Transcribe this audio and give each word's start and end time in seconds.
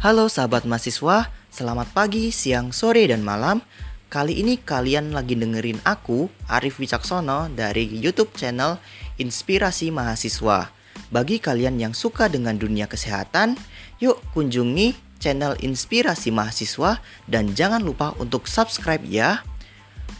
Halo 0.00 0.32
sahabat 0.32 0.64
mahasiswa, 0.64 1.28
selamat 1.52 1.92
pagi, 1.92 2.32
siang, 2.32 2.72
sore, 2.72 3.04
dan 3.04 3.20
malam. 3.20 3.60
Kali 4.08 4.40
ini 4.40 4.56
kalian 4.56 5.12
lagi 5.12 5.36
dengerin 5.36 5.76
aku, 5.84 6.32
Arif 6.48 6.80
Wicaksono, 6.80 7.52
dari 7.52 7.84
YouTube 7.84 8.32
channel 8.32 8.80
Inspirasi 9.20 9.92
Mahasiswa. 9.92 10.72
Bagi 11.12 11.36
kalian 11.36 11.76
yang 11.76 11.92
suka 11.92 12.32
dengan 12.32 12.56
dunia 12.56 12.88
kesehatan, 12.88 13.60
yuk 14.00 14.16
kunjungi 14.32 14.96
channel 15.20 15.52
Inspirasi 15.60 16.32
Mahasiswa 16.32 16.96
dan 17.28 17.52
jangan 17.52 17.84
lupa 17.84 18.16
untuk 18.16 18.48
subscribe 18.48 19.04
ya. 19.04 19.44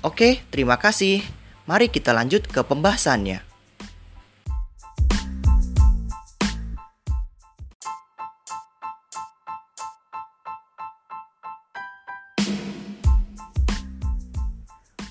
Oke, 0.04 0.44
terima 0.52 0.76
kasih. 0.76 1.24
Mari 1.64 1.88
kita 1.88 2.12
lanjut 2.12 2.44
ke 2.44 2.60
pembahasannya. 2.60 3.49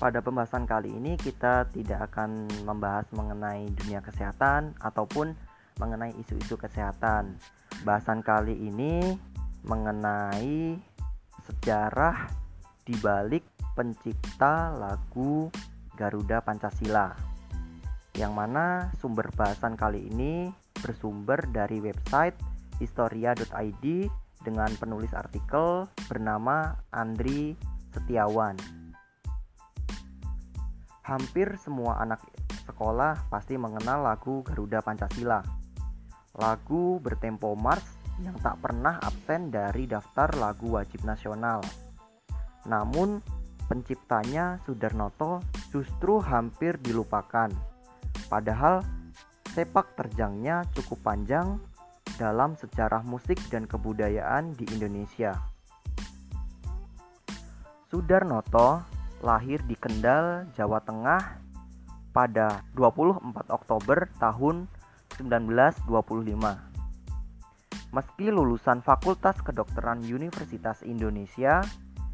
Pada 0.00 0.24
pembahasan 0.24 0.64
kali 0.64 0.96
ini 0.96 1.12
kita 1.20 1.68
tidak 1.76 2.08
akan 2.08 2.48
membahas 2.64 3.04
mengenai 3.12 3.68
dunia 3.68 4.00
kesehatan 4.00 4.72
ataupun 4.80 5.36
mengenai 5.76 6.16
isu-isu 6.16 6.56
kesehatan. 6.56 7.36
Bahasan 7.84 8.24
kali 8.24 8.56
ini 8.56 9.12
mengenai 9.68 10.80
sejarah 11.44 12.32
di 12.80 12.96
balik 12.96 13.44
pencipta 13.76 14.72
lagu 14.72 15.52
Garuda 15.92 16.40
Pancasila. 16.40 17.12
Yang 18.16 18.32
mana 18.32 18.88
sumber 19.04 19.28
bahasan 19.36 19.76
kali 19.76 20.08
ini 20.08 20.48
bersumber 20.80 21.44
dari 21.52 21.76
website 21.76 22.40
historia.id 22.80 23.84
dengan 24.40 24.72
penulis 24.80 25.12
artikel 25.12 25.84
bernama 26.08 26.72
Andri 26.88 27.52
Setiawan. 27.92 28.79
Hampir 31.10 31.58
semua 31.58 31.98
anak 31.98 32.22
sekolah 32.70 33.26
pasti 33.26 33.58
mengenal 33.58 34.06
lagu 34.06 34.46
Garuda 34.46 34.78
Pancasila. 34.78 35.42
Lagu 36.38 37.02
bertempo 37.02 37.58
mars 37.58 37.82
yang 38.22 38.38
tak 38.38 38.62
pernah 38.62 38.94
absen 39.02 39.50
dari 39.50 39.90
daftar 39.90 40.30
lagu 40.38 40.78
wajib 40.78 41.02
nasional. 41.02 41.66
Namun, 42.62 43.18
penciptanya 43.66 44.62
Sudarnoto 44.62 45.42
justru 45.74 46.22
hampir 46.22 46.78
dilupakan. 46.78 47.50
Padahal 48.30 48.86
sepak 49.50 49.98
terjangnya 49.98 50.62
cukup 50.78 51.02
panjang 51.02 51.58
dalam 52.22 52.54
sejarah 52.54 53.02
musik 53.02 53.42
dan 53.50 53.66
kebudayaan 53.66 54.54
di 54.54 54.62
Indonesia. 54.70 55.34
Sudarnoto 57.90 58.99
lahir 59.20 59.60
di 59.64 59.76
Kendal, 59.76 60.48
Jawa 60.56 60.80
Tengah 60.84 61.40
pada 62.10 62.64
24 62.74 63.52
Oktober 63.52 64.10
tahun 64.18 64.66
1925. 65.20 65.86
Meski 67.90 68.30
lulusan 68.30 68.86
Fakultas 68.86 69.38
Kedokteran 69.42 70.02
Universitas 70.06 70.82
Indonesia, 70.86 71.62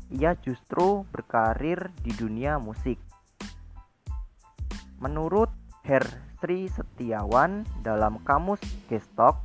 ia 0.08 0.32
justru 0.40 1.04
berkarir 1.12 1.92
di 2.00 2.16
dunia 2.16 2.56
musik. 2.56 2.96
Menurut 5.02 5.52
Her 5.84 6.04
Sri 6.40 6.72
Setiawan 6.72 7.68
dalam 7.84 8.18
kamus 8.24 8.60
Gestok, 8.88 9.44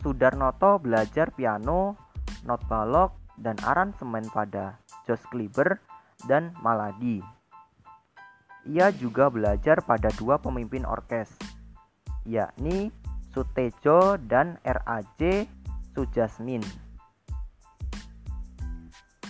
Sudarnoto 0.00 0.80
belajar 0.80 1.34
piano, 1.34 1.98
not 2.46 2.64
balok, 2.70 3.12
dan 3.36 3.58
aransemen 3.64 4.24
pada 4.32 4.80
Jos 5.04 5.20
Kliber 5.28 5.80
dan 6.26 6.56
Maladi. 6.60 7.22
Ia 8.68 8.92
juga 8.92 9.32
belajar 9.32 9.80
pada 9.84 10.12
dua 10.20 10.36
pemimpin 10.36 10.84
orkes, 10.84 11.32
yakni 12.28 12.92
Sutejo 13.32 14.18
dan 14.20 14.58
RAJ 14.66 15.46
Sujasmin. 15.94 16.60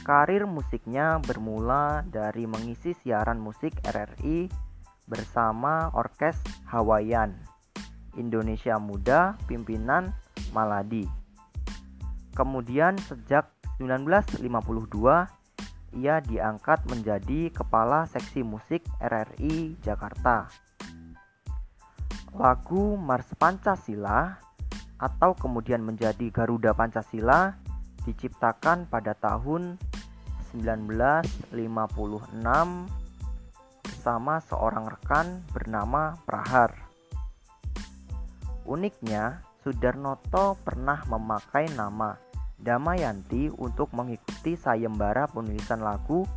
Karir 0.00 0.48
musiknya 0.48 1.20
bermula 1.22 2.02
dari 2.08 2.48
mengisi 2.48 2.96
siaran 2.96 3.38
musik 3.38 3.76
RRI 3.84 4.48
bersama 5.06 5.92
Orkes 5.92 6.40
Hawaiian 6.66 7.36
Indonesia 8.18 8.80
Muda 8.80 9.36
pimpinan 9.46 10.10
Maladi. 10.50 11.06
Kemudian 12.34 12.98
sejak 13.06 13.52
1952 13.78 15.39
ia 15.94 16.22
diangkat 16.22 16.86
menjadi 16.86 17.50
Kepala 17.50 18.06
Seksi 18.06 18.46
Musik 18.46 18.86
RRI 19.02 19.78
Jakarta. 19.82 20.46
Lagu 22.34 22.94
Mars 22.94 23.26
Pancasila 23.34 24.38
atau 25.00 25.34
kemudian 25.34 25.82
menjadi 25.82 26.30
Garuda 26.30 26.70
Pancasila 26.76 27.58
diciptakan 28.06 28.86
pada 28.86 29.18
tahun 29.18 29.80
1956 30.54 31.50
bersama 33.82 34.34
seorang 34.40 34.86
rekan 34.88 35.26
bernama 35.50 36.14
Prahar. 36.22 36.72
Uniknya, 38.64 39.42
Sudarnoto 39.60 40.56
pernah 40.62 41.04
memakai 41.04 41.68
nama 41.74 42.16
Damayanti 42.60 43.48
untuk 43.56 43.88
mengikuti 43.96 44.52
sayembara 44.52 45.24
penulisan 45.32 45.80
lagu 45.80 46.28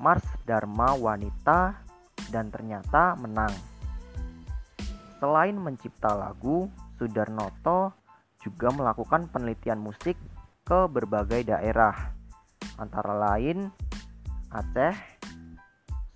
Mars 0.00 0.24
Dharma 0.48 0.96
Wanita 0.96 1.84
dan 2.32 2.48
ternyata 2.48 3.12
menang. 3.20 3.52
Selain 5.20 5.52
mencipta 5.58 6.14
lagu, 6.14 6.70
Sudarnoto 6.96 7.92
juga 8.40 8.70
melakukan 8.70 9.28
penelitian 9.28 9.82
musik 9.82 10.14
ke 10.62 10.86
berbagai 10.86 11.44
daerah, 11.50 12.14
antara 12.78 13.12
lain 13.12 13.68
Aceh, 14.48 14.96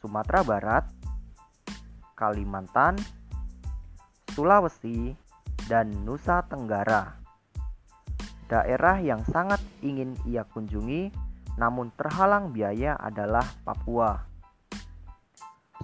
Sumatera 0.00 0.40
Barat, 0.40 0.84
Kalimantan, 2.16 2.96
Sulawesi, 4.32 5.12
dan 5.68 5.90
Nusa 6.06 6.46
Tenggara. 6.48 7.21
Daerah 8.52 9.00
yang 9.00 9.24
sangat 9.24 9.64
ingin 9.80 10.12
ia 10.28 10.44
kunjungi 10.44 11.08
namun 11.56 11.88
terhalang 11.96 12.52
biaya 12.52 13.00
adalah 13.00 13.48
Papua. 13.64 14.28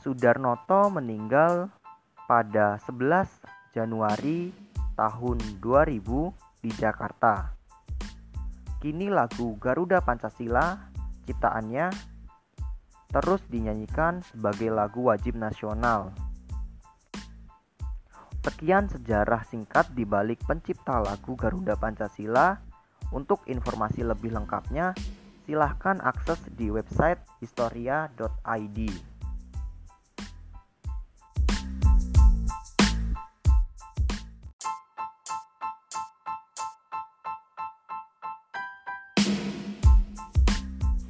Sudarnoto 0.04 0.92
meninggal 0.92 1.72
pada 2.28 2.76
11 2.84 3.72
Januari 3.72 4.52
tahun 5.00 5.40
2000 5.64 6.60
di 6.60 6.70
Jakarta. 6.76 7.56
Kini 8.84 9.08
lagu 9.08 9.56
Garuda 9.56 10.04
Pancasila 10.04 10.92
ciptaannya 11.24 11.88
terus 13.08 13.40
dinyanyikan 13.48 14.20
sebagai 14.28 14.68
lagu 14.68 15.08
wajib 15.08 15.40
nasional. 15.40 16.12
Sekian 18.48 18.88
sejarah 18.88 19.44
singkat 19.44 19.92
di 19.92 20.08
balik 20.08 20.40
pencipta 20.48 21.04
lagu 21.04 21.36
Garuda 21.36 21.76
Pancasila. 21.76 22.56
Untuk 23.12 23.44
informasi 23.44 24.00
lebih 24.00 24.32
lengkapnya, 24.32 24.96
silahkan 25.44 26.00
akses 26.00 26.40
di 26.56 26.72
website 26.72 27.20
historia.id. 27.44 28.78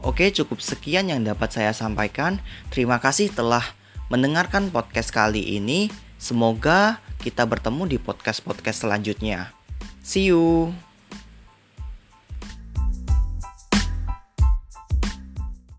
Oke, 0.02 0.34
cukup 0.34 0.58
sekian 0.58 1.06
yang 1.06 1.22
dapat 1.22 1.54
saya 1.54 1.70
sampaikan. 1.70 2.42
Terima 2.74 2.98
kasih 2.98 3.30
telah 3.30 3.62
mendengarkan 4.10 4.74
podcast 4.74 5.14
kali 5.14 5.54
ini. 5.54 5.86
Semoga 6.18 6.98
kita 7.18 7.44
bertemu 7.44 7.82
di 7.84 7.96
podcast-podcast 7.98 8.86
selanjutnya. 8.86 9.52
See 10.00 10.30
you. 10.32 10.72